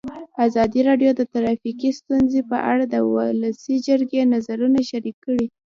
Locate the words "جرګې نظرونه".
3.87-4.79